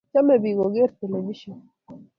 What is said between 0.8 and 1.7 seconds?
televishon.